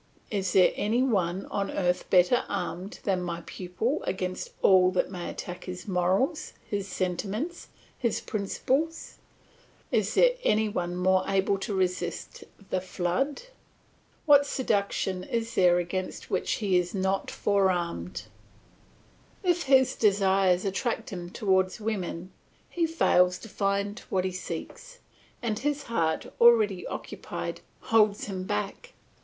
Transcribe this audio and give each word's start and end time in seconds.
Is 0.31 0.53
there 0.53 0.73
any 0.75 1.03
one 1.03 1.45
on 1.51 1.69
earth 1.69 2.09
better 2.09 2.43
armed 2.49 3.01
than 3.03 3.21
my 3.21 3.43
pupil 3.45 4.01
against 4.07 4.49
all 4.63 4.89
that 4.89 5.11
may 5.11 5.29
attack 5.29 5.65
his 5.65 5.87
morals, 5.87 6.53
his 6.67 6.87
sentiments, 6.87 7.67
his 7.99 8.19
principles; 8.19 9.19
is 9.91 10.15
there 10.15 10.31
any 10.41 10.67
one 10.67 10.95
more 10.95 11.23
able 11.27 11.59
to 11.59 11.75
resist 11.75 12.45
the 12.71 12.81
flood? 12.81 13.43
What 14.25 14.47
seduction 14.47 15.23
is 15.23 15.53
there 15.53 15.77
against 15.77 16.31
which 16.31 16.53
he 16.53 16.77
is 16.77 16.95
not 16.95 17.29
forearmed? 17.29 18.23
If 19.43 19.65
his 19.65 19.95
desires 19.95 20.65
attract 20.65 21.11
him 21.11 21.29
towards 21.29 21.79
women, 21.79 22.31
he 22.71 22.87
fails 22.87 23.37
to 23.37 23.47
find 23.47 23.99
what 24.09 24.25
he 24.25 24.31
seeks, 24.31 24.97
and 25.43 25.59
his 25.59 25.83
heart, 25.83 26.25
already 26.41 26.87
occupied, 26.87 27.61
holds 27.81 28.25
him 28.25 28.45
back. 28.45 28.93